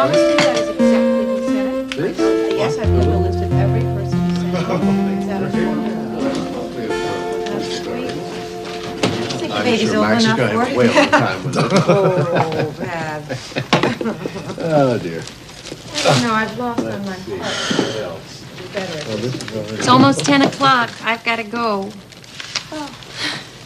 [0.00, 1.66] honestly, that is exactly what he said
[2.04, 2.56] it.
[2.56, 4.60] Yes, I've given a list of every person who said it.
[5.20, 5.78] Is that a form?
[7.44, 8.10] That's sweet.
[8.10, 11.10] I think the baby's old enough for wait a it.
[11.10, 11.56] time with.
[11.58, 13.20] Oh, bad.
[14.58, 15.22] Oh, dear.
[16.22, 18.20] No, I've lost on my heart.
[19.06, 19.78] What.
[19.78, 20.90] It's almost 10 o'clock.
[21.04, 21.90] I've got to go.
[22.72, 22.90] Oh.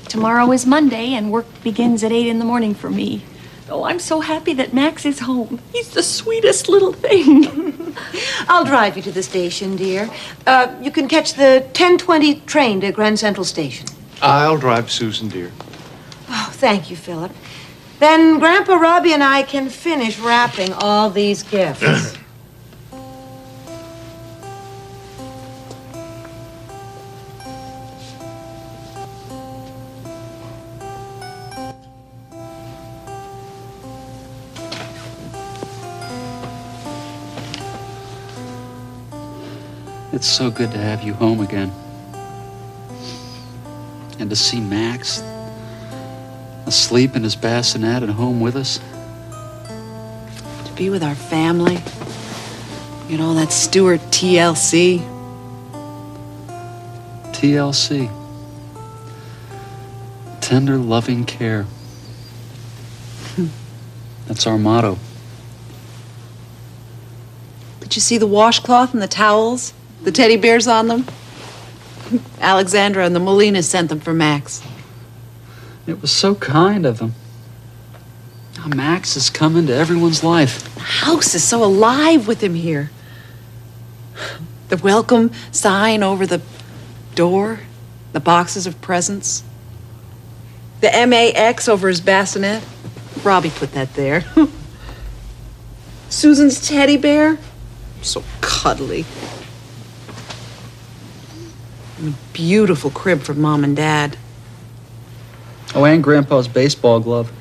[0.08, 3.22] Tomorrow is Monday, and work begins at 8 in the morning for me.
[3.70, 5.58] Oh, I'm so happy that Max is home.
[5.72, 7.96] He's the sweetest little thing.
[8.48, 10.10] I'll drive you to the station, dear.
[10.46, 13.86] Uh, you can catch the 1020 train to Grand Central Station.
[14.20, 15.50] I'll drive Susan, dear.
[16.28, 17.32] Oh, thank you, Philip.
[18.00, 22.18] Then Grandpa Robbie and I can finish wrapping all these gifts.
[40.14, 41.72] It's so good to have you home again.
[44.20, 45.20] And to see Max
[46.66, 48.78] asleep in his bassinet at home with us.
[50.66, 51.82] To be with our family.
[53.08, 55.00] You know, that Stewart TLC.
[57.32, 58.08] TLC.
[60.40, 61.66] Tender, loving care.
[64.28, 64.96] That's our motto.
[67.80, 69.74] Did you see the washcloth and the towels?
[70.02, 71.06] The teddy bears on them?
[72.40, 74.62] Alexandra and the Molinas sent them for Max.
[75.86, 77.14] It was so kind of them.
[78.58, 80.74] Now Max is coming to everyone's life.
[80.74, 82.90] The house is so alive with him here.
[84.68, 86.40] The welcome sign over the
[87.14, 87.60] door,
[88.12, 89.42] the boxes of presents,
[90.80, 92.62] the MAX over his bassinet.
[93.22, 94.24] Robbie put that there.
[96.08, 97.38] Susan's teddy bear,
[98.02, 99.04] so cuddly.
[101.98, 104.16] And a beautiful crib for mom and dad.
[105.74, 107.32] Oh, and Grandpa's baseball glove.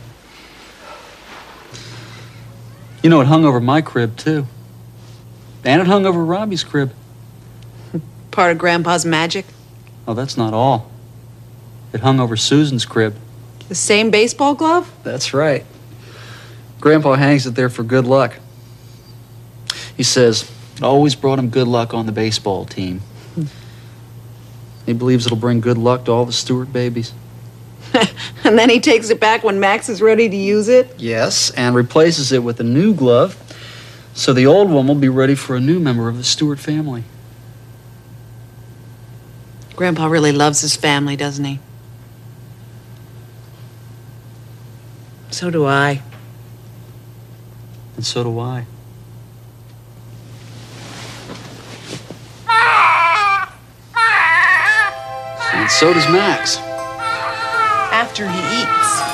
[3.02, 4.48] You know, it hung over my crib, too.
[5.64, 6.94] And it hung over Robbie's crib.
[8.32, 9.46] Part of Grandpa's magic.
[10.08, 10.90] Oh, that's not all.
[11.94, 13.16] It hung over Susan's crib.
[13.70, 14.92] The same baseball glove?
[15.04, 15.66] That's right.
[16.80, 18.40] Grandpa hangs it there for good luck.
[19.96, 23.02] He says it always brought him good luck on the baseball team.
[24.86, 27.14] He believes it'll bring good luck to all the Stewart babies.
[28.44, 30.94] and then he takes it back when Max is ready to use it?
[30.98, 33.38] Yes, and replaces it with a new glove,
[34.14, 37.04] so the old one will be ready for a new member of the Stewart family.
[39.76, 41.60] Grandpa really loves his family, doesn't he?
[45.32, 46.02] So do I.
[47.96, 48.68] And so do I.
[55.56, 56.58] And so does Max.
[57.92, 59.13] After he eats.